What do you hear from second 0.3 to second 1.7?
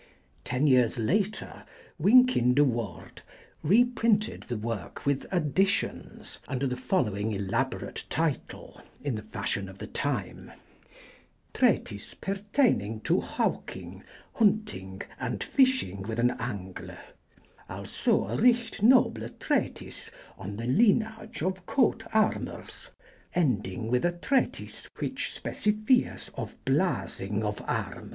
Ten years later